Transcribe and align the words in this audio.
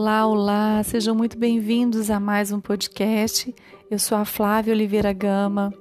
Olá, 0.00 0.24
olá, 0.28 0.82
sejam 0.84 1.12
muito 1.12 1.36
bem-vindos 1.36 2.08
a 2.08 2.20
mais 2.20 2.52
um 2.52 2.60
podcast. 2.60 3.52
Eu 3.90 3.98
sou 3.98 4.16
a 4.16 4.24
Flávia 4.24 4.72
Oliveira 4.72 5.12
Gama. 5.12 5.74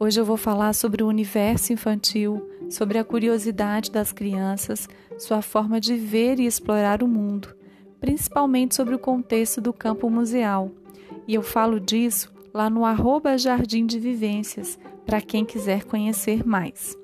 Hoje 0.00 0.18
eu 0.20 0.24
vou 0.24 0.36
falar 0.36 0.72
sobre 0.72 1.04
o 1.04 1.06
universo 1.06 1.72
infantil, 1.72 2.44
sobre 2.68 2.98
a 2.98 3.04
curiosidade 3.04 3.92
das 3.92 4.10
crianças, 4.10 4.88
sua 5.16 5.42
forma 5.42 5.80
de 5.80 5.94
ver 5.94 6.40
e 6.40 6.44
explorar 6.44 7.04
o 7.04 7.08
mundo, 7.08 7.54
principalmente 8.00 8.74
sobre 8.74 8.96
o 8.96 8.98
contexto 8.98 9.60
do 9.60 9.72
campo 9.72 10.10
museal. 10.10 10.72
E 11.28 11.32
eu 11.32 11.40
falo 11.40 11.78
disso 11.78 12.32
lá 12.52 12.68
no 12.68 12.84
arroba 12.84 13.38
Jardim 13.38 13.86
de 13.86 14.00
Vivências, 14.00 14.76
para 15.06 15.20
quem 15.20 15.44
quiser 15.44 15.84
conhecer 15.84 16.44
mais. 16.44 17.00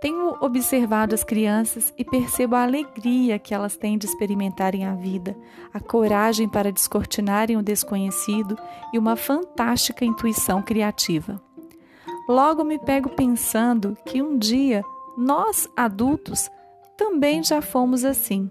Tenho 0.00 0.34
observado 0.40 1.14
as 1.14 1.22
crianças 1.22 1.92
e 1.98 2.04
percebo 2.04 2.56
a 2.56 2.62
alegria 2.62 3.38
que 3.38 3.52
elas 3.52 3.76
têm 3.76 3.98
de 3.98 4.06
experimentarem 4.06 4.86
a 4.86 4.94
vida, 4.94 5.36
a 5.74 5.78
coragem 5.78 6.48
para 6.48 6.72
descortinarem 6.72 7.58
o 7.58 7.62
desconhecido 7.62 8.56
e 8.94 8.98
uma 8.98 9.14
fantástica 9.14 10.02
intuição 10.02 10.62
criativa. 10.62 11.38
Logo 12.26 12.64
me 12.64 12.78
pego 12.78 13.10
pensando 13.10 13.94
que 14.06 14.22
um 14.22 14.38
dia 14.38 14.82
nós, 15.18 15.68
adultos, 15.76 16.48
também 16.96 17.42
já 17.42 17.60
fomos 17.60 18.02
assim, 18.02 18.50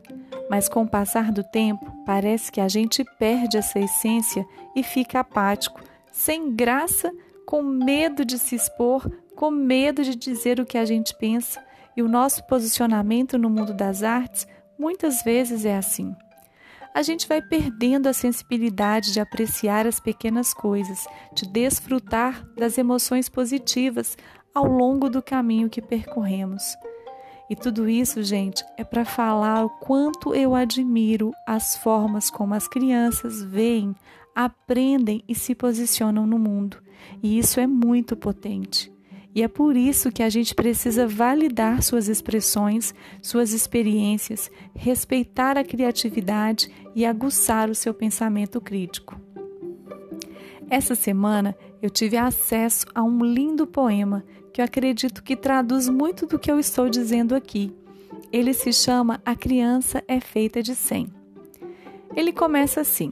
mas 0.51 0.69
com 0.69 0.83
o 0.83 0.87
passar 0.87 1.31
do 1.31 1.43
tempo 1.43 1.91
parece 2.05 2.51
que 2.51 2.61
a 2.61 2.67
gente 2.67 3.03
perde 3.17 3.57
essa 3.57 3.79
essência 3.79 4.45
e 4.75 4.83
fica 4.83 5.21
apático, 5.21 5.81
sem 6.11 6.53
graça, 6.53 7.11
com 7.45 7.63
medo 7.63 8.23
de 8.23 8.37
se 8.37 8.55
expor 8.55 9.09
com 9.39 9.49
medo 9.49 10.03
de 10.03 10.17
dizer 10.17 10.59
o 10.59 10.65
que 10.65 10.77
a 10.77 10.83
gente 10.83 11.15
pensa, 11.15 11.63
e 11.95 12.01
o 12.01 12.09
nosso 12.09 12.45
posicionamento 12.45 13.37
no 13.37 13.49
mundo 13.49 13.73
das 13.73 14.03
artes 14.03 14.45
muitas 14.77 15.23
vezes 15.23 15.63
é 15.63 15.77
assim. 15.77 16.13
A 16.93 17.01
gente 17.01 17.25
vai 17.25 17.41
perdendo 17.41 18.07
a 18.07 18.13
sensibilidade 18.13 19.13
de 19.13 19.21
apreciar 19.21 19.87
as 19.87 19.97
pequenas 19.97 20.53
coisas, 20.53 21.07
de 21.33 21.47
desfrutar 21.47 22.45
das 22.57 22.77
emoções 22.77 23.29
positivas 23.29 24.17
ao 24.53 24.65
longo 24.65 25.09
do 25.09 25.21
caminho 25.21 25.69
que 25.69 25.81
percorremos. 25.81 26.75
E 27.49 27.55
tudo 27.55 27.87
isso, 27.87 28.21
gente, 28.21 28.61
é 28.75 28.83
para 28.83 29.05
falar 29.05 29.63
o 29.63 29.69
quanto 29.69 30.35
eu 30.35 30.53
admiro 30.53 31.31
as 31.47 31.77
formas 31.77 32.29
como 32.29 32.55
as 32.55 32.67
crianças 32.67 33.41
veem, 33.41 33.95
aprendem 34.35 35.23
e 35.29 35.33
se 35.33 35.55
posicionam 35.55 36.27
no 36.27 36.37
mundo. 36.37 36.83
E 37.23 37.39
isso 37.39 37.61
é 37.61 37.65
muito 37.65 38.17
potente. 38.17 38.98
E 39.33 39.43
é 39.43 39.47
por 39.47 39.77
isso 39.77 40.11
que 40.11 40.23
a 40.23 40.29
gente 40.29 40.55
precisa 40.55 41.07
validar 41.07 41.83
suas 41.83 42.07
expressões, 42.07 42.93
suas 43.21 43.53
experiências, 43.53 44.49
respeitar 44.75 45.57
a 45.57 45.63
criatividade 45.63 46.69
e 46.95 47.05
aguçar 47.05 47.69
o 47.69 47.75
seu 47.75 47.93
pensamento 47.93 48.59
crítico. 48.59 49.19
Essa 50.69 50.95
semana 50.95 51.55
eu 51.81 51.89
tive 51.89 52.17
acesso 52.17 52.85
a 52.93 53.03
um 53.03 53.23
lindo 53.23 53.65
poema 53.65 54.23
que 54.51 54.61
eu 54.61 54.65
acredito 54.65 55.23
que 55.23 55.35
traduz 55.35 55.87
muito 55.87 56.25
do 56.25 56.39
que 56.39 56.51
eu 56.51 56.59
estou 56.59 56.89
dizendo 56.89 57.35
aqui. 57.35 57.71
Ele 58.31 58.53
se 58.53 58.73
chama 58.73 59.21
A 59.25 59.35
Criança 59.35 60.03
é 60.07 60.19
Feita 60.19 60.61
de 60.61 60.75
Cem. 60.75 61.07
Ele 62.15 62.33
começa 62.33 62.81
assim: 62.81 63.11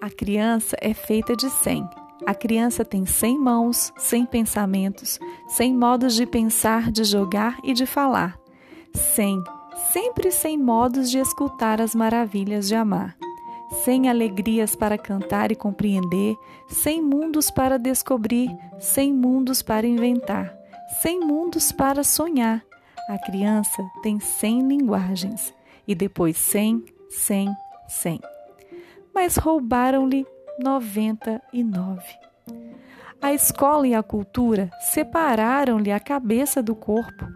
A 0.00 0.10
criança 0.10 0.76
é 0.80 0.94
feita 0.94 1.34
de 1.34 1.50
cem 1.50 1.88
a 2.26 2.34
criança 2.34 2.84
tem 2.84 3.06
cem 3.06 3.38
mãos, 3.38 3.92
cem 3.96 4.26
pensamentos, 4.26 5.18
cem 5.48 5.74
modos 5.74 6.14
de 6.14 6.26
pensar, 6.26 6.90
de 6.90 7.02
jogar 7.04 7.58
e 7.64 7.72
de 7.72 7.86
falar. 7.86 8.38
Cem, 8.92 9.42
sempre 9.92 10.30
cem 10.30 10.58
modos 10.58 11.10
de 11.10 11.18
escutar 11.18 11.80
as 11.80 11.94
maravilhas 11.94 12.68
de 12.68 12.74
amar. 12.74 13.16
Cem 13.84 14.08
alegrias 14.08 14.74
para 14.74 14.98
cantar 14.98 15.52
e 15.52 15.56
compreender, 15.56 16.36
cem 16.68 17.00
mundos 17.00 17.50
para 17.50 17.78
descobrir, 17.78 18.50
cem 18.80 19.12
mundos 19.12 19.62
para 19.62 19.86
inventar, 19.86 20.52
cem 21.00 21.20
mundos 21.20 21.70
para 21.70 22.02
sonhar. 22.02 22.62
A 23.08 23.16
criança 23.18 23.82
tem 24.02 24.18
cem 24.20 24.66
linguagens, 24.66 25.54
e 25.86 25.94
depois 25.94 26.36
cem, 26.36 26.84
cem, 27.08 27.48
cem. 27.88 28.20
Mas 29.14 29.36
roubaram-lhe 29.36 30.26
99. 30.60 32.02
A 33.20 33.32
escola 33.32 33.88
e 33.88 33.94
a 33.94 34.02
cultura 34.02 34.70
separaram-lhe 34.80 35.90
a 35.90 35.98
cabeça 35.98 36.62
do 36.62 36.74
corpo. 36.74 37.26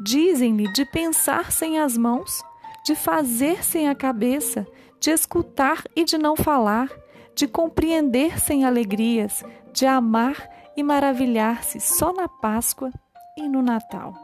Dizem-lhe 0.00 0.72
de 0.72 0.84
pensar 0.84 1.50
sem 1.50 1.78
as 1.78 1.98
mãos, 1.98 2.40
de 2.84 2.94
fazer 2.94 3.64
sem 3.64 3.88
a 3.88 3.94
cabeça, 3.94 4.66
de 5.00 5.10
escutar 5.10 5.82
e 5.94 6.04
de 6.04 6.16
não 6.16 6.36
falar, 6.36 6.88
de 7.34 7.48
compreender 7.48 8.40
sem 8.40 8.64
alegrias, 8.64 9.44
de 9.72 9.84
amar 9.84 10.48
e 10.76 10.82
maravilhar-se 10.82 11.80
só 11.80 12.12
na 12.12 12.28
Páscoa 12.28 12.92
e 13.36 13.48
no 13.48 13.60
Natal. 13.60 14.14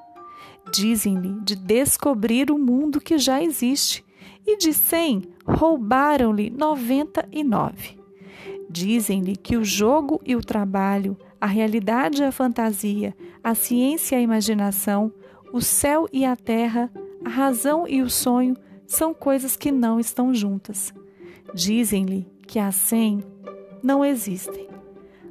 Dizem-lhe 0.73 1.41
de 1.41 1.57
descobrir 1.57 2.51
o 2.51 2.59
mundo 2.59 3.01
que 3.01 3.19
já 3.19 3.43
existe, 3.43 4.05
e 4.47 4.57
de 4.59 4.73
cem 4.73 5.23
roubaram-lhe 5.47 6.51
noventa 6.51 7.27
e 7.33 7.43
nove. 7.43 8.04
Dizem-lhe 8.75 9.37
que 9.37 9.57
o 9.57 9.65
jogo 9.65 10.21
e 10.27 10.35
o 10.35 10.41
trabalho, 10.41 11.17
a 11.41 11.47
realidade 11.47 12.21
e 12.21 12.25
a 12.25 12.33
fantasia, 12.33 13.15
a 13.41 13.55
ciência 13.55 14.17
e 14.17 14.19
a 14.19 14.21
imaginação, 14.21 15.13
o 15.53 15.61
céu 15.61 16.09
e 16.13 16.25
a 16.25 16.35
terra, 16.35 16.91
a 17.25 17.29
razão 17.29 17.87
e 17.87 18.03
o 18.03 18.11
sonho 18.11 18.57
são 18.85 19.15
coisas 19.15 19.57
que 19.57 19.71
não 19.71 20.01
estão 20.01 20.35
juntas. 20.35 20.93
Dizem-lhe 21.55 22.27
que 22.49 22.59
a 22.59 22.73
cem 22.73 23.23
não 23.81 24.05
existem. 24.05 24.67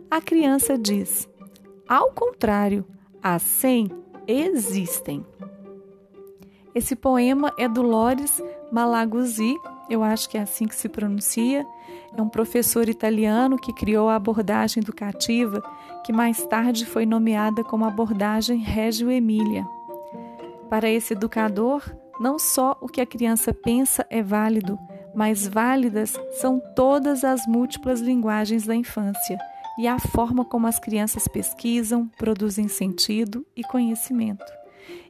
A 0.10 0.22
criança 0.22 0.78
diz: 0.78 1.28
ao 1.86 2.14
contrário, 2.14 2.86
as 3.22 3.42
cem 3.42 3.92
existem. 4.26 5.22
Esse 6.74 6.96
poema 6.96 7.54
é 7.58 7.68
do 7.68 7.82
Lores 7.82 8.42
Malaguzzi 8.72 9.54
eu 9.94 10.04
acho 10.04 10.30
que 10.30 10.38
é 10.38 10.42
assim 10.42 10.68
que 10.68 10.76
se 10.76 10.90
pronuncia. 10.90 11.66
É 12.16 12.22
um 12.22 12.30
professor 12.30 12.90
italiano 12.90 13.58
que 13.58 13.74
criou 13.74 14.10
a 14.10 14.16
abordagem 14.16 14.82
educativa, 14.82 15.62
que 16.04 16.12
mais 16.12 16.46
tarde 16.46 16.86
foi 16.86 17.06
nomeada 17.06 17.64
como 17.64 17.86
abordagem 17.86 18.60
Reggio 18.60 19.12
Emília. 19.12 19.66
Para 20.70 20.90
esse 20.90 21.14
educador, 21.14 21.84
não 22.20 22.40
só 22.40 22.78
o 22.82 22.88
que 22.88 23.02
a 23.02 23.06
criança 23.06 23.54
pensa 23.54 24.06
é 24.10 24.22
válido, 24.22 24.78
mas 25.14 25.48
válidas 25.48 26.20
são 26.40 26.60
todas 26.76 27.24
as 27.24 27.46
múltiplas 27.46 28.02
linguagens 28.02 28.66
da 28.66 28.76
infância 28.76 29.38
e 29.78 29.88
a 29.88 30.00
forma 30.00 30.46
como 30.46 30.68
as 30.68 30.80
crianças 30.80 31.28
pesquisam, 31.28 32.08
produzem 32.18 32.68
sentido 32.68 33.46
e 33.56 33.64
conhecimento. 33.64 34.46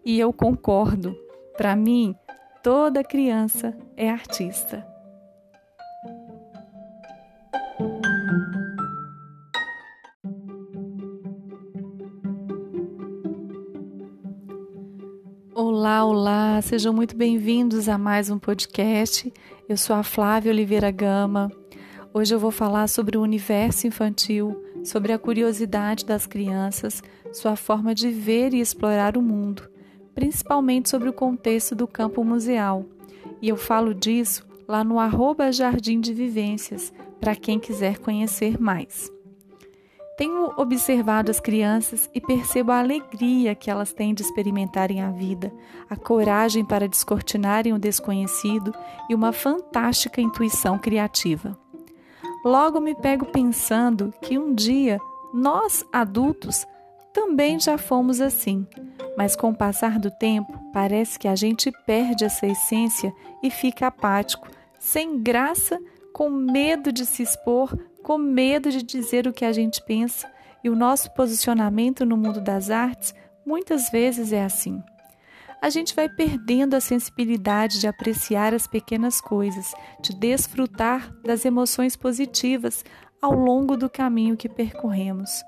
E 0.06 0.20
eu 0.20 0.32
concordo. 0.32 1.16
Para 1.58 1.76
mim, 1.76 2.16
Toda 2.64 3.04
criança 3.04 3.78
é 3.98 4.10
artista. 4.10 4.88
Olá, 15.54 16.06
olá, 16.06 16.62
sejam 16.62 16.94
muito 16.94 17.18
bem-vindos 17.18 17.90
a 17.90 17.98
mais 17.98 18.30
um 18.30 18.40
podcast. 18.40 19.34
Eu 19.68 19.76
sou 19.76 19.98
a 19.98 20.02
Flávia 20.02 20.54
Oliveira 20.54 20.90
Gama. 20.90 21.52
Hoje 22.14 22.34
eu 22.34 22.40
vou 22.40 22.50
falar 22.50 22.88
sobre 22.88 23.18
o 23.18 23.22
universo 23.22 23.88
infantil, 23.88 24.64
sobre 24.86 25.12
a 25.12 25.20
curiosidade 25.20 26.06
das 26.06 26.26
crianças, 26.26 27.04
sua 27.34 27.58
forma 27.58 27.94
de 27.94 28.10
ver 28.10 28.54
e 28.54 28.62
explorar 28.62 29.18
o 29.18 29.22
mundo 29.22 29.73
principalmente 30.14 30.90
sobre 30.90 31.10
o 31.10 31.14
contexto 31.14 31.76
do 31.76 31.88
campo 31.88 32.24
museal. 32.24 32.86
E 33.42 33.50
eu 33.50 33.58
falo 33.58 33.94
disso 33.94 34.46
lá 34.68 34.84
no 34.84 35.00
arroba 35.00 35.52
Jardim 35.52 36.00
de 36.00 36.14
Vivências, 36.14 36.94
para 37.20 37.36
quem 37.36 37.60
quiser 37.60 38.00
conhecer 38.00 38.60
mais. 38.60 39.12
Tenho 40.16 40.54
observado 40.58 41.32
as 41.32 41.40
crianças 41.40 42.10
e 42.14 42.22
percebo 42.22 42.72
a 42.72 42.80
alegria 42.80 43.56
que 43.56 43.72
elas 43.72 43.94
têm 43.94 44.14
de 44.14 44.22
experimentarem 44.22 45.02
a 45.02 45.10
vida, 45.10 45.52
a 45.90 45.96
coragem 45.96 46.64
para 46.64 46.88
descortinarem 46.88 47.74
o 47.74 47.80
desconhecido 47.80 48.74
e 49.10 49.16
uma 49.16 49.32
fantástica 49.32 50.22
intuição 50.22 50.78
criativa. 50.78 51.58
Logo 52.46 52.80
me 52.80 52.94
pego 52.94 53.26
pensando 53.26 54.14
que 54.22 54.38
um 54.38 54.54
dia 54.54 55.00
nós, 55.34 55.84
adultos, 55.92 56.64
também 57.14 57.60
já 57.60 57.78
fomos 57.78 58.20
assim, 58.20 58.68
mas 59.16 59.36
com 59.36 59.52
o 59.52 59.56
passar 59.56 60.00
do 60.00 60.10
tempo, 60.10 60.52
parece 60.74 61.20
que 61.20 61.28
a 61.28 61.36
gente 61.36 61.72
perde 61.86 62.26
essa 62.26 62.48
essência 62.48 63.14
e 63.42 63.52
fica 63.52 63.88
apático, 63.88 64.50
sem 64.80 65.22
graça, 65.22 65.80
com 66.12 66.30
medo 66.30 66.92
de 66.92 67.06
se 67.06 67.22
expor, 67.24 67.78
com 68.02 68.18
medo 68.18 68.72
de 68.72 68.82
dizer 68.82 69.28
o 69.28 69.34
que 69.34 69.46
a 69.46 69.54
gente 69.54 69.82
pensa, 69.84 70.28
e 70.64 70.70
o 70.70 70.76
nosso 70.76 71.14
posicionamento 71.14 72.06
no 72.06 72.18
mundo 72.18 72.42
das 72.42 72.70
artes 72.70 73.14
muitas 73.46 73.90
vezes 73.90 74.34
é 74.34 74.44
assim. 74.44 74.82
a 75.64 75.70
gente 75.70 75.96
vai 75.96 76.10
perdendo 76.10 76.74
a 76.74 76.82
sensibilidade 76.82 77.80
de 77.80 77.88
apreciar 77.88 78.54
as 78.54 78.68
pequenas 78.68 79.22
coisas, 79.22 79.74
de 80.02 80.14
desfrutar 80.14 81.10
das 81.24 81.46
emoções 81.46 81.96
positivas 81.96 82.84
ao 83.22 83.32
longo 83.32 83.78
do 83.78 83.90
caminho 83.90 84.36
que 84.36 84.50
percorremos. 84.50 85.42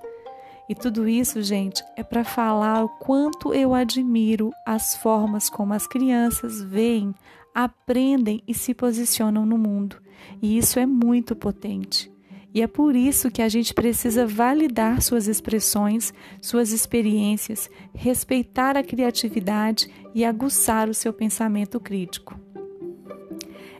E 0.67 0.73
tudo 0.73 1.07
isso, 1.07 1.41
gente, 1.43 1.83
é 1.95 2.03
para 2.03 2.23
falar 2.23 2.83
o 2.83 2.89
quanto 2.89 3.53
eu 3.53 3.73
admiro 3.73 4.51
as 4.65 4.95
formas 4.95 5.49
como 5.49 5.73
as 5.73 5.85
crianças 5.85 6.61
veem, 6.61 7.13
aprendem 7.53 8.41
e 8.47 8.53
se 8.53 8.73
posicionam 8.73 9.45
no 9.45 9.57
mundo. 9.57 9.97
E 10.41 10.57
isso 10.57 10.79
é 10.79 10.85
muito 10.85 11.35
potente. 11.35 12.11
E 12.53 12.61
é 12.61 12.67
por 12.67 12.95
isso 12.95 13.29
que 13.29 13.41
a 13.41 13.49
gente 13.49 13.73
precisa 13.73 14.25
validar 14.25 15.01
suas 15.01 15.27
expressões, 15.27 16.13
suas 16.41 16.71
experiências, 16.71 17.69
respeitar 17.93 18.77
a 18.77 18.83
criatividade 18.83 19.91
e 20.15 20.23
aguçar 20.23 20.89
o 20.89 20.93
seu 20.93 21.11
pensamento 21.11 21.79
crítico. 21.81 22.39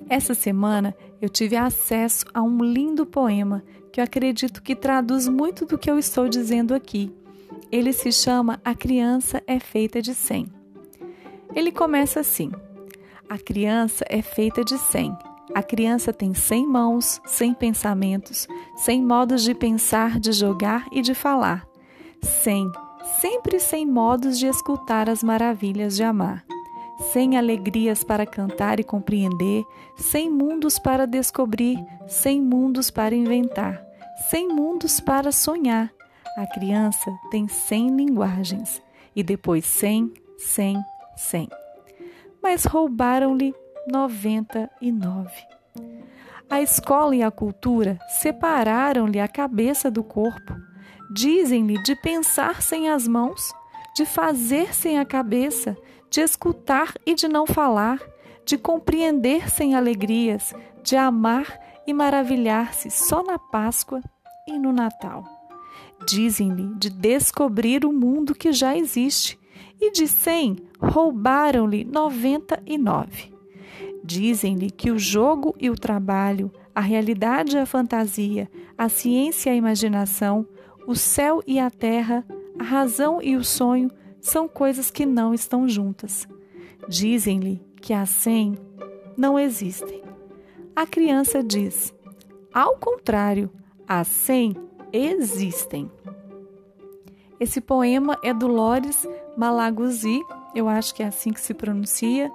Essa 0.08 0.34
semana 0.34 0.94
eu 1.22 1.30
tive 1.30 1.56
acesso 1.56 2.26
a 2.34 2.44
um 2.44 2.64
lindo 2.64 3.06
poema 3.06 3.64
que 3.96 4.02
eu 4.02 4.04
acredito 4.04 4.62
que 4.62 4.76
traduz 4.76 5.26
muito 5.26 5.66
do 5.66 5.78
que 5.78 5.90
eu 5.90 5.98
estou 5.98 6.28
dizendo 6.28 6.74
aqui. 6.74 7.16
Ele 7.72 7.94
se 7.94 8.12
chama 8.12 8.60
A 8.62 8.76
Criança 8.76 9.42
é 9.48 9.58
Feita 9.58 10.02
de 10.02 10.14
Cem. 10.14 10.48
Ele 11.56 11.72
começa 11.72 12.20
assim: 12.20 12.52
A 13.30 13.38
criança 13.38 14.04
é 14.10 14.22
feita 14.22 14.66
de 14.66 14.78
cem 14.78 15.16
a 15.54 15.64
criança 15.64 16.12
tem 16.12 16.34
cem 16.34 16.68
mãos, 16.68 17.22
cem 17.26 17.54
pensamentos, 17.54 18.48
cem 18.76 19.02
modos 19.02 19.44
de 19.44 19.54
pensar, 19.54 20.20
de 20.20 20.34
jogar 20.34 20.88
e 20.92 21.02
de 21.02 21.14
falar. 21.14 21.66
Cem, 22.22 22.70
sempre 23.22 23.60
cem 23.60 23.86
modos 23.86 24.38
de 24.38 24.48
escutar 24.48 25.10
as 25.10 25.24
maravilhas 25.24 25.96
de 25.96 26.04
amar. 26.04 26.44
Cem 27.12 27.38
alegrias 27.38 28.04
para 28.04 28.25
cantar 28.25 28.80
e 28.80 28.84
compreender, 28.84 29.63
cem 29.96 30.30
mundos 30.30 30.80
para 30.80 31.06
descobrir, 31.06 31.78
cem 32.07 32.42
mundos 32.42 32.90
para 32.90 33.16
inventar, 33.16 33.81
cem 34.30 34.48
mundos 34.48 35.00
para 35.00 35.31
sonhar. 35.31 35.92
A 36.38 36.46
criança 36.46 37.12
tem 37.31 37.48
cem 37.48 37.96
linguagens, 37.96 38.81
e 39.16 39.24
depois 39.24 39.66
cem, 39.66 40.13
cem, 40.38 40.78
cem. 41.16 41.48
Mas 42.44 42.66
roubaram-lhe 42.66 43.56
99. 43.88 45.31
A 46.50 46.62
escola 46.62 47.16
e 47.16 47.24
a 47.24 47.31
cultura 47.31 47.98
separaram-lhe 48.19 49.19
a 49.19 49.28
cabeça 49.28 49.90
do 49.90 50.04
corpo. 50.04 50.56
Dizem-lhe 51.13 51.81
de 51.84 51.96
pensar 51.96 52.62
sem 52.62 52.90
as 52.90 53.08
mãos, 53.08 53.54
de 53.96 54.06
fazer 54.06 54.74
sem 54.74 55.00
a 55.00 55.06
cabeça, 55.06 55.78
de 56.10 56.22
escutar 56.22 56.94
e 57.06 57.13
de 57.13 57.28
não 57.28 57.46
falar, 57.46 58.00
de 58.46 58.57
compreender 58.57 59.50
sem 59.50 59.75
alegrias, 59.75 60.54
de 60.84 60.96
amar 60.96 61.60
e 61.88 61.94
maravilhar-se 61.94 62.90
só 62.90 63.24
na 63.24 63.38
Páscoa 63.40 64.02
e 64.48 64.57
no 64.57 64.72
Natal. 64.72 65.24
Dizem-lhe 66.07 66.74
de 66.75 66.90
descobrir 66.90 67.86
o 67.86 67.92
mundo 67.92 68.36
que 68.36 68.52
já 68.52 68.78
existe, 68.78 69.40
e 69.81 69.92
de 69.92 70.07
cem 70.07 70.57
roubaram-lhe 70.80 71.84
noventa 71.84 72.62
e 72.66 72.78
nove. 72.78 73.34
Dizem-lhe 74.04 74.69
que 74.69 74.92
o 74.92 75.00
jogo 75.00 75.56
e 75.60 75.69
o 75.69 75.75
trabalho, 75.75 76.51
a 76.74 76.81
realidade 76.81 77.56
e 77.56 77.60
a 77.60 77.66
fantasia, 77.66 78.50
a 78.78 78.88
ciência 78.88 79.50
e 79.50 79.54
a 79.54 79.56
imaginação, 79.56 80.48
o 80.86 80.96
céu 80.96 81.42
e 81.48 81.60
a 81.60 81.69
terra, 81.69 82.24
a 82.60 82.63
razão 82.63 83.22
e 83.22 83.36
o 83.36 83.44
sonho 83.44 83.90
são 84.25 84.48
coisas 84.48 84.89
que 84.89 85.06
não 85.06 85.36
estão 85.36 85.69
juntas. 85.69 86.27
Dizem-lhe 86.89 87.62
que 87.80 87.94
a 87.94 88.07
cem 88.07 88.57
não 89.16 89.38
existem. 89.38 90.01
A 90.75 90.88
criança 90.88 91.44
diz: 91.44 91.94
ao 92.51 92.75
contrário, 92.77 93.51
as 93.88 94.07
cem 94.07 94.56
existem. 94.92 95.92
Esse 97.39 97.62
poema 97.62 98.18
é 98.24 98.33
do 98.33 98.48
Lores 98.48 99.07
Malaguzzi, 99.38 100.19
eu 100.56 100.68
acho 100.68 100.95
que 100.95 101.04
é 101.04 101.07
assim 101.07 101.31
que 101.31 101.39
se 101.39 101.54
pronuncia. 101.54 102.31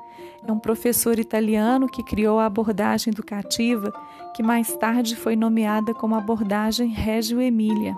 É 0.46 0.52
um 0.52 0.58
professor 0.60 1.18
italiano 1.18 1.88
que 1.88 2.04
criou 2.04 2.38
a 2.38 2.46
abordagem 2.46 3.12
educativa, 3.12 3.92
que 4.32 4.44
mais 4.44 4.76
tarde 4.76 5.16
foi 5.16 5.34
nomeada 5.34 5.92
como 5.92 6.14
abordagem 6.14 6.88
Reggio 6.88 7.40
Emília. 7.40 7.96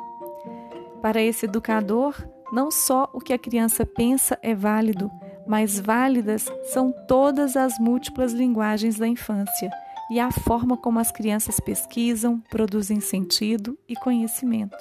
Para 1.03 1.21
esse 1.21 1.45
educador, 1.45 2.15
não 2.53 2.71
só 2.71 3.09
o 3.13 3.19
que 3.19 3.33
a 3.33 3.39
criança 3.39 3.87
pensa 3.87 4.39
é 4.43 4.55
válido, 4.55 5.11
mas 5.47 5.81
válidas 5.81 6.47
são 6.65 6.93
todas 7.09 7.57
as 7.57 7.79
múltiplas 7.79 8.33
linguagens 8.33 8.99
da 8.99 9.09
infância 9.09 9.71
e 10.11 10.21
a 10.21 10.31
forma 10.31 10.77
como 10.77 10.99
as 10.99 11.11
crianças 11.11 11.59
pesquisam, 11.59 12.39
produzem 12.51 13.01
sentido 13.01 13.79
e 13.89 13.97
conhecimento. 13.97 14.77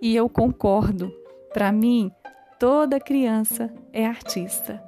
E 0.00 0.14
eu 0.14 0.28
concordo. 0.28 1.14
Para 1.52 1.70
mim, 1.70 2.10
toda 2.58 3.00
criança 3.00 3.72
é 3.92 4.04
artista. 4.04 4.85